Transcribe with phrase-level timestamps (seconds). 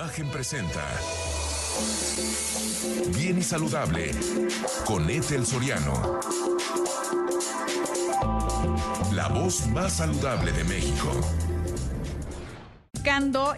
[0.00, 0.82] Imagen presenta
[3.14, 4.12] Bien y Saludable
[4.86, 6.18] con Ethel Soriano.
[9.12, 11.12] La voz más saludable de México.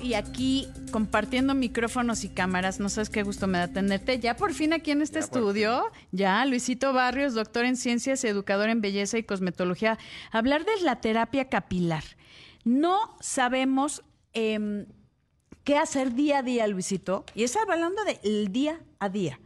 [0.00, 2.80] y aquí compartiendo micrófonos y cámaras.
[2.80, 4.18] No sabes qué gusto me da tenerte.
[4.18, 5.92] Ya por fin aquí en este estudio.
[6.10, 9.96] Ya, Luisito Barrios, doctor en ciencias, educador en belleza y cosmetología.
[10.32, 12.02] Hablar de la terapia capilar.
[12.64, 14.02] No sabemos
[14.32, 14.86] em,
[15.64, 17.24] qué hacer día a día, Luisito.
[17.34, 19.40] Y es hablando del día a día.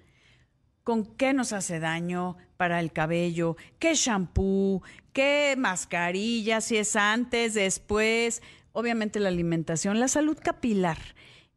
[0.84, 3.56] ¿Con qué nos hace daño para el cabello?
[3.78, 4.82] ¿Qué shampoo?
[5.12, 6.60] ¿Qué mascarilla?
[6.60, 8.42] Si es antes, después.
[8.72, 10.98] Obviamente la alimentación, la salud capilar.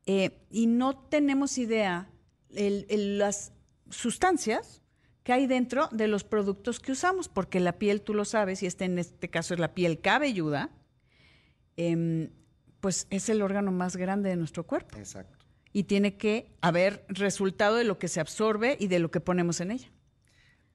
[0.06, 2.10] Eh, y no tenemos idea
[2.50, 3.52] de las
[3.92, 4.82] sustancias
[5.24, 8.66] que hay dentro de los productos que usamos, porque la piel, tú lo sabes, y
[8.66, 10.72] este en este caso es la piel cabelluda,
[11.78, 12.32] em,
[12.80, 14.98] pues es el órgano más grande de nuestro cuerpo.
[14.98, 15.38] Exacto.
[15.72, 19.62] Y tiene que haber resultado de lo que se absorbe y de lo que ponemos
[19.62, 19.88] en ella.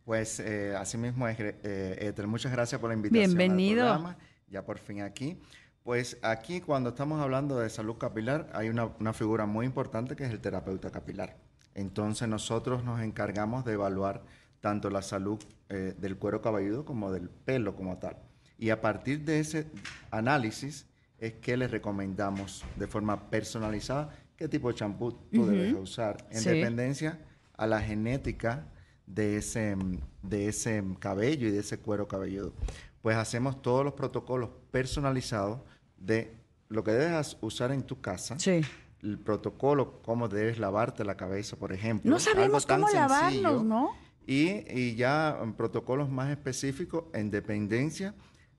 [0.04, 3.36] Pues eh, así mismo, eh, muchas gracias por la invitación.
[3.36, 3.86] Bienvenido.
[3.86, 4.18] Al programa.
[4.48, 5.40] Ya por fin aquí.
[5.82, 10.24] Pues aquí cuando estamos hablando de salud capilar hay una, una, figura muy importante que
[10.24, 11.36] es el terapeuta capilar.
[11.74, 14.22] Entonces nosotros nos encargamos de evaluar
[14.60, 15.38] tanto la salud
[15.68, 18.16] eh, del cuero cabelludo como del pelo como tal.
[18.56, 19.70] Y a partir de ese
[20.10, 20.86] análisis
[21.24, 26.44] es que les recomendamos de forma personalizada qué tipo de champú tú debes usar, en
[26.44, 27.18] dependencia
[27.56, 28.66] a la genética
[29.06, 29.76] de ese,
[30.22, 32.52] de ese cabello y de ese cuero cabelludo.
[33.00, 35.60] Pues hacemos todos los protocolos personalizados
[35.96, 36.36] de
[36.68, 38.38] lo que debes usar en tu casa.
[38.38, 38.60] Sí.
[39.02, 42.10] El protocolo, cómo debes lavarte la cabeza, por ejemplo.
[42.10, 43.90] No sabemos cómo lavarnos, ¿no?
[44.26, 48.14] Y, y ya protocolos más específicos en dependencia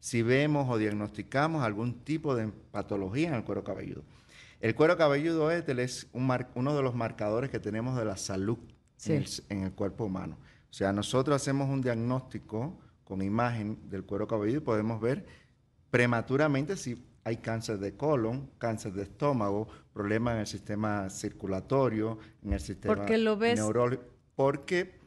[0.06, 4.04] si vemos o diagnosticamos algún tipo de patología en el cuero cabelludo.
[4.60, 8.60] El cuero cabelludo es uno de los marcadores que tenemos de la salud
[9.08, 10.38] en, el, cuerpo humano.
[10.70, 15.26] O sea, nosotros hacemos un diagnóstico con imagen del cuero cabelludo y podemos ver
[15.90, 22.54] prematuramente si hay cáncer de colon, cáncer de estómago, problemas en el sistema circulatorio, en
[22.54, 23.60] el sistema porque lo ves...
[24.36, 25.00] Porque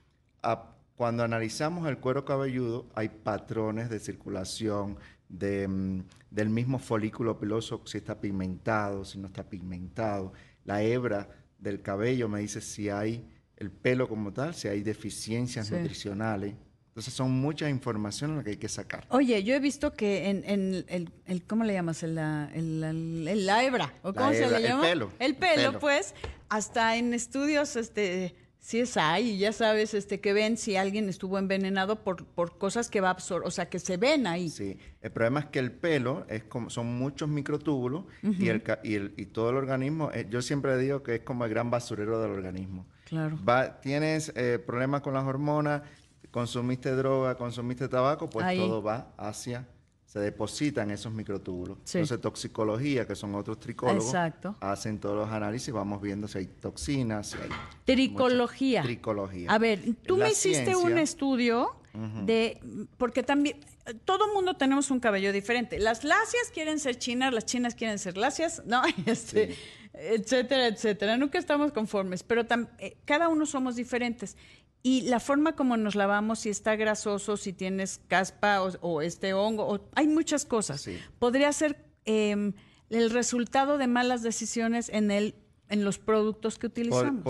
[0.98, 4.98] cuando analizamos el cuero cabelludo, hay patrones de circulación
[5.28, 10.32] mm, del mismo folículo piloso, si está pigmentado, si no está pigmentado.
[10.64, 13.24] La hebra del cabello me dice si hay
[13.56, 16.56] el pelo como tal, si hay deficiencias nutricionales.
[16.88, 19.06] Entonces son muchas informaciones que hay que sacar.
[19.10, 22.02] Oye, yo he visto que en, el, ¿cómo le llamas?
[22.02, 24.82] El, la hebra, ¿o cómo se le llama?
[24.82, 25.12] El pelo.
[25.20, 26.16] El pelo, pues,
[26.48, 31.38] hasta en estudios, este Sí es ahí, ya sabes este, que ven si alguien estuvo
[31.38, 34.50] envenenado por, por cosas que va a absorber, o sea, que se ven ahí.
[34.50, 38.94] Sí, el problema es que el pelo es como, son muchos microtúbulos y, el, y,
[38.94, 42.20] el, y, todo el organismo, eh, yo siempre digo que es como el gran basurero
[42.20, 42.86] del organismo.
[43.04, 43.38] Claro.
[43.48, 45.82] Va, tienes eh, problemas con las hormonas,
[46.30, 49.66] consumiste droga, consumiste tabaco, pues todo va hacia
[50.08, 51.76] se depositan esos microtúbulos.
[51.84, 54.14] Entonces, toxicología, que son otros tricólogos,
[54.58, 57.50] hacen todos los análisis, vamos viendo si hay toxinas, si hay...
[57.84, 58.80] Tricología.
[58.80, 59.50] Tricología.
[59.50, 61.76] A ver, tú me hiciste un estudio
[62.24, 62.58] de...
[62.96, 63.60] Porque también...
[64.04, 65.78] Todo mundo tenemos un cabello diferente.
[65.78, 68.82] Las lacias quieren ser chinas, las chinas quieren ser lacias, ¿no?
[69.06, 69.56] Este,
[69.92, 71.16] Etcétera, etcétera.
[71.16, 72.46] Nunca estamos conformes, pero
[72.78, 74.36] eh, cada uno somos diferentes.
[74.82, 79.88] Y la forma como nos lavamos, si está grasoso, si tienes caspa o, este hongo,
[79.94, 80.88] hay muchas cosas.
[81.18, 82.52] Podría ser em,
[82.90, 85.34] el resultado de malas decisiones en el
[85.68, 87.22] en los productos que utilizamos.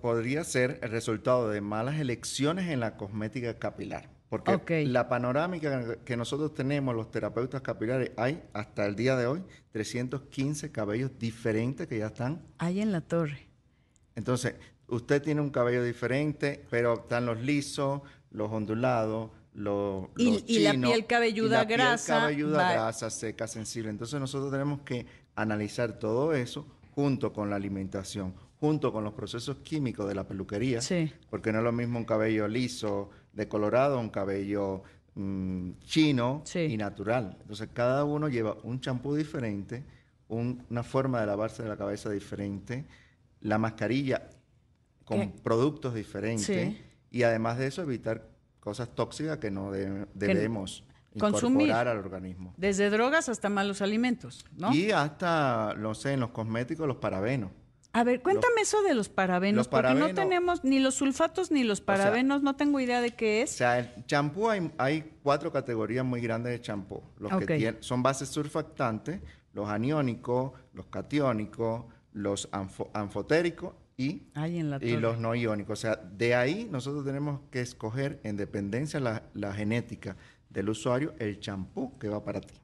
[0.00, 4.10] podría ser el resultado de malas elecciones en la cosmética capilar.
[4.28, 9.44] Porque la panorámica que nosotros tenemos, los terapeutas capilares, hay hasta el día de hoy
[9.70, 12.42] 315 cabellos diferentes que ya están.
[12.58, 13.46] Hay en la torre.
[14.16, 14.56] Entonces,
[14.88, 20.72] usted tiene un cabello diferente, pero están los lisos, los ondulados, los, y, y la
[20.72, 22.06] piel cabelluda y la grasa.
[22.06, 23.90] Piel cabelluda grasa, seca, sensible.
[23.90, 29.58] Entonces nosotros tenemos que analizar todo eso junto con la alimentación, junto con los procesos
[29.58, 30.80] químicos de la peluquería,
[31.30, 34.82] porque no es lo mismo un cabello liso, decolorado, un cabello
[35.14, 37.36] mm, chino y natural.
[37.40, 39.84] Entonces cada uno lleva un champú diferente,
[40.28, 42.86] una forma de lavarse de la cabeza diferente,
[43.42, 44.30] la mascarilla
[45.06, 46.76] con productos diferentes
[47.10, 48.28] y además de eso evitar
[48.60, 52.52] cosas tóxicas que no debemos incorporar al organismo.
[52.56, 54.74] Desde drogas hasta malos alimentos, ¿no?
[54.74, 57.52] Y hasta, no sé, en los cosméticos, los parabenos.
[57.92, 61.80] A ver, cuéntame eso de los parabenos, porque no tenemos ni los sulfatos ni los
[61.80, 63.54] parabenos, no tengo idea de qué es.
[63.54, 67.02] O sea, el champú hay, cuatro categorías muy grandes de champú.
[67.18, 69.20] Los que son bases surfactantes,
[69.54, 74.22] los aniónicos, los catiónicos, los anfotéricos y,
[74.82, 75.78] y los no iónicos.
[75.78, 80.16] O sea, de ahí nosotros tenemos que escoger en dependencia la, la genética
[80.50, 82.54] del usuario el champú que va para ti.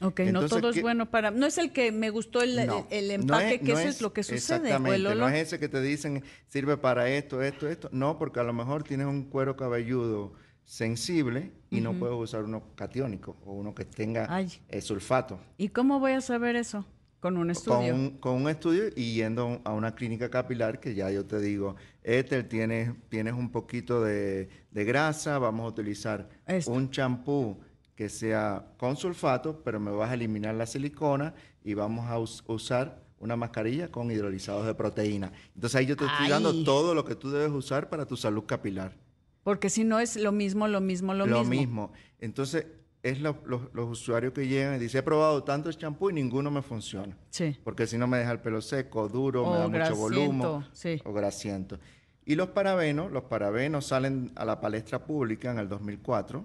[0.00, 1.32] Ok, no todo es bueno para...
[1.32, 2.56] No es el que me gustó el,
[2.90, 4.68] el, empaque, que eso es, lo que sucede.
[4.68, 7.88] Exactamente, no es ese que te dicen sirve para esto, esto, esto.
[7.90, 10.34] No, porque a lo mejor tienes un cuero cabelludo
[10.64, 15.40] sensible y no puedes usar uno catiónico o uno que tenga eh, sulfato.
[15.56, 16.86] ¿Y cómo voy a saber eso?
[17.20, 18.12] Con un estudio.
[18.20, 21.74] Con un, estudio y yendo a una clínica capilar que ya yo te digo,
[22.04, 26.28] Éter, tienes, tienes un poquito de, grasa, vamos a utilizar
[26.66, 27.58] un champú
[27.96, 31.34] que sea con sulfato, pero me vas a eliminar la silicona
[31.64, 32.18] y vamos a
[32.52, 35.32] usar una mascarilla con hidrolizados de proteína.
[35.56, 38.44] Entonces ahí yo te estoy dando todo lo que tú debes usar para tu salud
[38.44, 38.96] capilar.
[39.42, 41.38] Porque si no es lo mismo, lo mismo, lo, mismo.
[41.38, 41.92] Lo mismo.
[42.20, 42.66] Entonces
[43.08, 43.36] es los
[43.74, 47.16] usuarios que llegan y dicen, he probado tantos champú y ninguno me funciona.
[47.30, 47.56] Sí.
[47.64, 50.64] Porque si no me deja el pelo seco, duro, me da mucho volumen
[51.04, 51.78] o grasiento.
[52.24, 56.44] Y los parabenos, los parabenos salen a la palestra pública en el 2004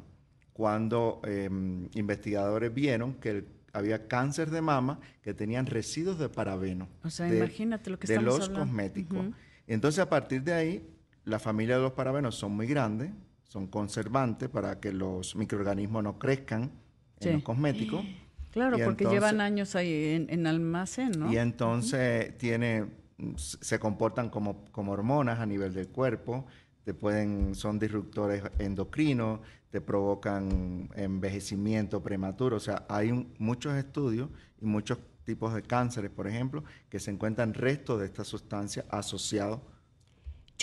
[0.54, 6.88] cuando em, investigadores vieron que había cáncer de mama que tenían residuos de parabeno.
[7.04, 9.25] O sea, imagínate lo que de los cosméticos.
[9.68, 10.89] Entonces, a partir de ahí,
[11.25, 13.12] la familia de los parabenos son muy grandes,
[13.48, 16.72] son conservantes para que los microorganismos no crezcan
[17.19, 18.06] en los cosméticos.
[18.51, 21.31] Claro, porque llevan años ahí en, almacén, ¿no?
[21.31, 22.86] Y entonces tiene,
[23.36, 26.45] se comportan como, como hormonas a nivel del cuerpo,
[26.84, 29.40] te pueden, son disruptores endocrinos,
[29.72, 32.57] te provocan envejecimiento prematuro.
[32.57, 34.30] O sea, hay muchos estudios
[34.62, 39.62] y muchos tipos de cánceres, por ejemplo, que se encuentran restos de esta sustancia asociados.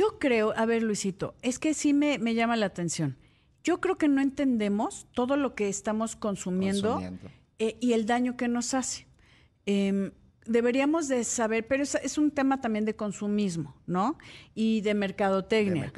[0.01, 3.19] Yo creo, a ver Luisito, es que sí me, llama la atención.
[3.63, 7.03] Yo creo que no entendemos todo lo que estamos consumiendo,
[7.59, 9.07] eh, y el daño que nos hace.
[9.67, 10.13] Em,
[10.47, 14.17] deberíamos de saber, pero es, un tema también de consumismo, ¿no?
[14.55, 15.93] Y de mercadotecnia.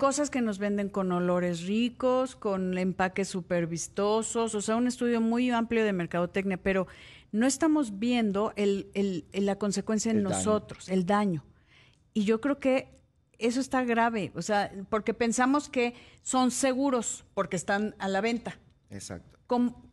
[0.00, 5.20] Cosas que nos venden con olores ricos, con empaques súper vistosos, o sea, un estudio
[5.20, 6.88] muy amplio de mercadotecnia, pero
[7.30, 11.44] no estamos viendo el, la consecuencia en nosotros, el daño.
[12.14, 12.94] Y yo creo que
[13.46, 18.58] eso está grave, o sea, porque pensamos que son seguros porque están a la venta.
[18.90, 19.38] Exacto.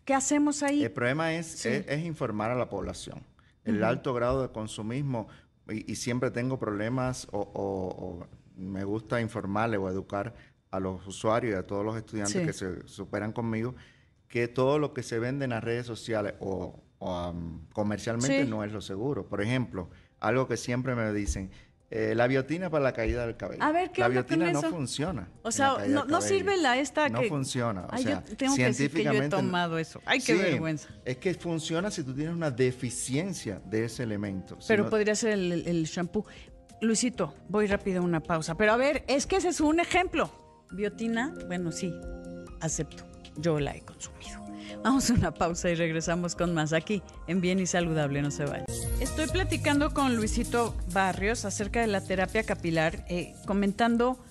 [0.06, 0.84] ¿Qué hacemos ahí?
[0.84, 3.24] El problema es, es informar a la población
[3.66, 5.28] el alto grado de consumismo
[5.70, 8.26] y, siempre tengo problemas o,
[8.56, 10.36] me gusta informarle o educar
[10.70, 13.76] a los usuarios y a todos los estudiantes que se superan conmigo
[14.28, 16.84] que todo lo que se vende en las redes sociales o,
[17.74, 19.28] comercialmente no es lo seguro.
[19.28, 19.90] Por ejemplo,
[20.20, 21.50] algo que siempre me dicen,
[21.94, 23.62] eh, la biotina para la caída del cabello.
[23.62, 25.28] A ver, ¿qué La biotina no funciona.
[25.42, 27.12] O sea, no, sirve la esta que...
[27.12, 27.86] No funciona.
[27.92, 30.02] O sea, yo tengo que decir que yo he tomado eso.
[30.06, 30.88] Ay, qué vergüenza.
[31.04, 34.58] Es que funciona si tú tienes una deficiencia de ese elemento.
[34.66, 36.26] Pero podría ser el, el, shampoo.
[36.80, 38.56] Luisito, voy rápido a una pausa.
[38.56, 40.32] Pero a ver, es que ese es un ejemplo.
[40.72, 41.94] Biotina, bueno, sí,
[42.62, 43.04] acepto.
[43.36, 44.40] Yo la he consumido.
[44.84, 48.46] Vamos a una pausa y regresamos con más aquí en Bien y Saludable, no se
[48.46, 48.66] vayan.
[49.00, 54.24] Estoy platicando con Luisito Barrios acerca de la terapia capilar, eh, comentando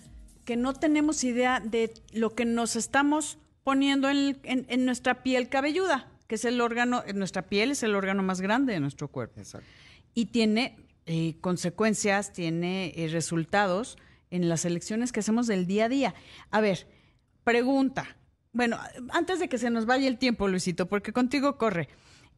[0.45, 6.35] que no tenemos idea de lo que nos estamos poniendo en, nuestra piel cabelluda, que
[6.35, 9.41] es el órgano, nuestra piel es el órgano más grande de nuestro cuerpo.
[9.41, 9.69] Exacto.
[10.15, 10.77] Y tiene
[11.07, 13.97] eh, consecuencias, tiene eh, resultados
[14.31, 16.15] en las elecciones que hacemos del día a día.
[16.51, 16.89] A ver,
[17.45, 18.17] pregunta,
[18.53, 18.79] bueno,
[19.11, 21.89] antes de que se nos vaya el tiempo, Luisito, porque contigo corre.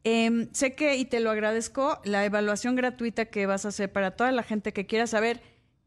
[0.05, 4.13] Em, sé que, y te lo agradezco, la evaluación gratuita que vas a hacer para
[4.13, 5.43] toda la gente que quiera saber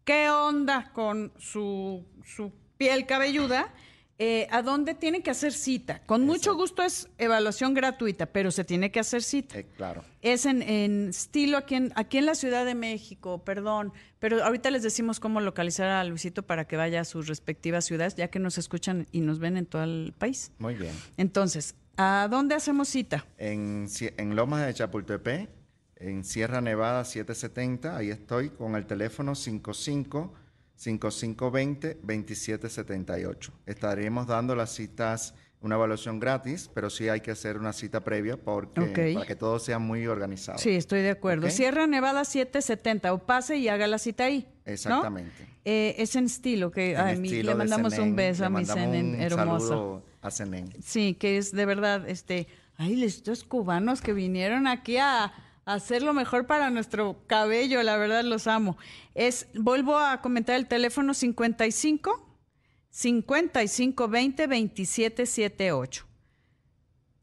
[0.05, 3.73] qué onda con su, su piel cabelluda
[4.17, 6.01] eh, ¿A dónde tienen que hacer cita?
[6.05, 9.59] Con mucho gusto es evaluación gratuita, pero se tiene que hacer cita.
[9.59, 10.05] Eh, claro.
[10.21, 14.83] Es en, estilo aquí en, aquí en la Ciudad de México, perdón, pero ahorita les
[14.83, 18.57] decimos cómo localizar a Luisito para que vaya a sus respectivas ciudades, ya que nos
[18.57, 20.53] escuchan y nos ven en todo el país.
[20.59, 20.93] Muy bien.
[21.17, 23.25] Entonces, ¿a dónde hacemos cita?
[23.37, 25.49] En, en Lomas de Chapultepec,
[25.97, 30.44] en Sierra Nevada 770, ahí estoy con el teléfono 55
[30.77, 33.51] 5520-2778.
[33.65, 38.37] Estaremos dando las citas, una evaluación gratis, pero sí hay que hacer una cita previa
[38.37, 40.59] porque, para que todo sea muy organizado.
[40.59, 41.49] Sí, estoy de acuerdo.
[41.49, 44.47] Sierra Nevada 770, o pase y haga la cita ahí.
[44.65, 45.47] Exactamente.
[45.63, 50.03] Eh, es en estilo, que a mí, le mandamos un beso a mi Zenen hermoso.
[50.21, 50.29] a.
[50.81, 55.33] Sí, que es de verdad, este, ay, estos cubanos que vinieron aquí a
[55.65, 58.77] hacer lo mejor para nuestro cabello, la verdad los amo.
[59.13, 62.25] Es, vuelvo a comentar el teléfono 55
[62.89, 66.05] 55 20 27 78.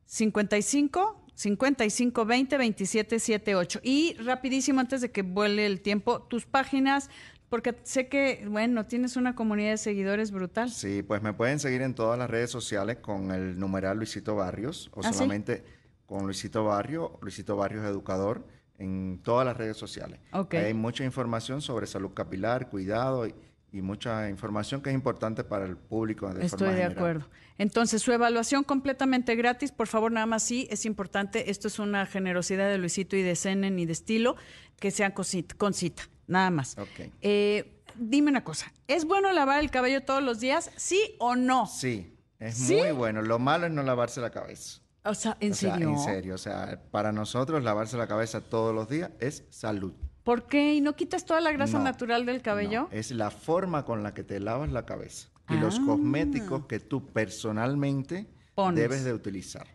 [0.04, 3.80] 55 5520 2778.
[3.82, 7.08] Y rapidísimo, antes de que vuele el tiempo, tus páginas,
[7.48, 10.70] porque sé que, bueno, tienes una comunidad de seguidores brutal.
[10.70, 14.90] Sí, pues me pueden seguir en todas las redes sociales con el numeral Luisito Barrios
[14.92, 15.64] o ¿Ah, solamente
[16.12, 18.46] con Luisito Barrio, Luisito Barrios Educador,
[18.78, 20.20] en todas las redes sociales.
[20.52, 23.34] Hay mucha información sobre salud capilar, cuidado y
[23.72, 26.32] y mucha información que es importante para el público.
[26.32, 27.26] De Estoy de acuerdo.
[27.56, 32.04] Entonces, su evaluación completamente gratis, por favor, nada más sí, es importante, esto es una
[32.04, 34.36] generosidad de Luisito y de Cenen y de estilo,
[34.78, 35.24] que sea con
[35.72, 36.76] cita, nada más.
[37.22, 41.66] Eh, dime una cosa, ¿es bueno lavar el cabello todos los días, sí o no?
[41.66, 43.22] Sí, es muy bueno.
[43.22, 44.81] Lo malo es no lavarse la cabeza.
[45.04, 45.90] O sea, ¿en serio?
[45.90, 49.92] en serio, o sea, para nosotros lavarse la cabeza todos los días es salud.
[50.22, 50.74] ¿Por qué?
[50.74, 52.88] ¿Y no quitas toda la grasa natural del cabello?
[52.92, 55.82] es la forma con la que te lavas la cabeza y los ah.
[55.86, 58.28] cosméticos que tú personalmente
[58.74, 59.66] debes de utilizar.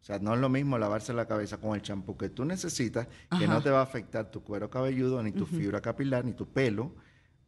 [0.00, 3.06] O sea, no es lo mismo lavarse la cabeza con el champú que tú necesitas,
[3.38, 6.46] que no te va a afectar tu cuero cabelludo, ni tu fibra capilar, ni tu
[6.46, 6.94] pelo,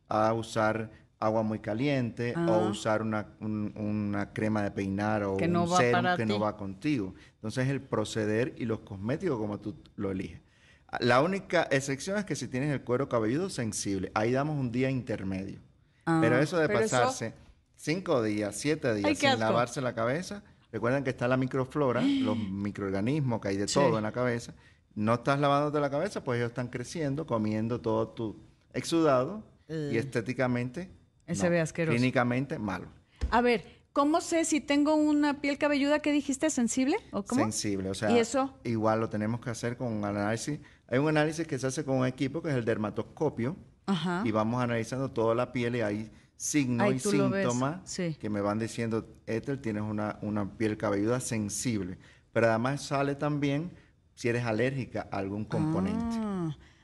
[0.08, 0.90] a usar
[1.26, 2.68] agua muy caliente o ah.
[2.68, 7.14] usar una, crema de peinar o un serum que no va contigo.
[7.36, 10.40] Entonces, el proceder y los cosméticos como tú lo eliges.
[11.00, 14.90] La única excepción es que si tienes el cuero cabelludo sensible, ahí damos un día
[14.90, 15.60] intermedio.
[16.04, 17.34] Ah, pero eso de pasarse
[17.76, 23.40] cinco días, siete días sin lavarse la cabeza, recuerden que está la microflora, los microorganismos
[23.40, 24.54] que hay de todo en la cabeza.
[24.94, 28.36] No estás lavándote la cabeza, pues ellos están creciendo, comiendo todo tu
[28.74, 30.90] exudado y estéticamente,
[31.26, 31.96] Ese ve asqueroso.
[31.96, 32.86] clínicamente malo.
[33.30, 37.42] A ver, ¿cómo sé si tengo una piel cabelluda que dijiste sensible o cómo?
[37.42, 38.10] Sensible, o sea,
[38.64, 40.60] igual lo tenemos que hacer con un análisis
[40.92, 43.56] hay un análisis que se hace con un equipo que es el dermatoscopio
[44.24, 47.80] y vamos analizando toda la piel y hay signos y síntomas
[48.20, 51.96] que me van diciendo, Ethel, tienes una, una piel cabelluda sensible.
[52.34, 53.70] Pero además sale también
[54.14, 56.16] si eres alérgica a algún componente.
[56.18, 56.31] Ah,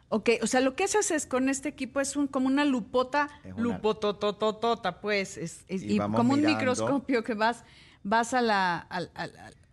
[0.09, 3.29] ok, o sea, lo que haces es con este equipo es un, como una lupota,
[3.57, 7.65] lupotototota, pues, es, y, como un microscopio que vas,
[8.03, 8.89] vas a la,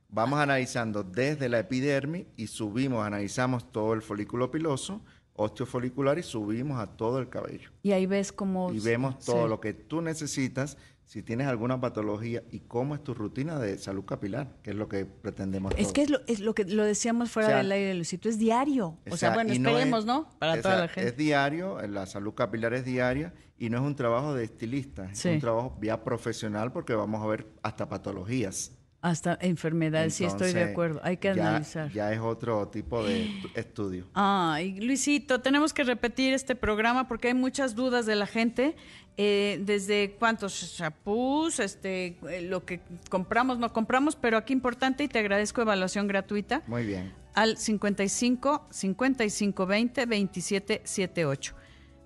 [0.09, 5.01] Vamos analizando desde la epidermis y subimos, analizamos todo el folículo piloso,
[5.33, 7.69] osteofolicular y subimos a todo el cabello.
[7.83, 8.71] Y ahí ves cómo...
[8.71, 13.13] Y vemos todo lo que tú necesitas, si tienes alguna patología y cómo es tu
[13.13, 15.73] rutina de salud capilar, que es lo que pretendemos.
[15.77, 18.97] Es que es lo, es lo que lo decíamos fuera del aire, Lucito, es diario.
[19.09, 20.29] O, sea, bueno, esperemos, ¿no?
[20.39, 21.09] Para toda la gente.
[21.09, 25.23] Es diario, la salud capilar es diaria y no es un trabajo de estilista, es
[25.25, 28.71] un trabajo vía profesional porque vamos a ver hasta patologías.
[29.05, 30.99] Hasta enfermedades, sí estoy de acuerdo.
[31.03, 31.91] Hay que analizar.
[31.91, 34.07] Ya es otro tipo de estudio.
[34.15, 38.75] Ay, Luisito, tenemos que repetir este programa porque hay muchas dudas de la gente.
[39.15, 42.81] Eh, desde cuántos champús, este, eh, lo que
[43.11, 46.63] compramos, no compramos, pero aquí importante y te agradezco evaluación gratuita.
[46.65, 47.13] Muy bien.
[47.35, 51.55] Al 55 55 20 27 78.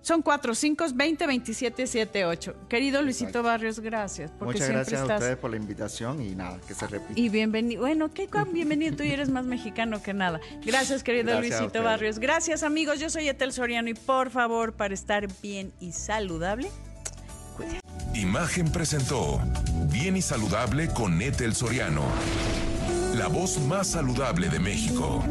[0.02, 2.54] Son 4, 5, 20, 27, 7, 8.
[2.68, 4.30] Querido Luisito Barrios, gracias.
[4.38, 7.20] Porque Muchas gracias a ustedes por la invitación y nada, que se repita.
[7.20, 7.82] Y bienvenido.
[7.82, 8.96] Bueno, qué bienvenido.
[8.96, 10.40] Tú eres más mexicano que nada.
[10.64, 12.18] Gracias, querido Luisito Barrios.
[12.18, 12.98] Gracias, amigos.
[12.98, 16.70] Yo soy Etel Soriano y por favor, para estar bien y saludable,
[17.56, 17.80] cuídate.
[18.14, 19.40] Imagen presentó
[19.92, 22.02] Bien y Saludable con Etel Soriano.
[23.14, 25.22] La voz más saludable de México.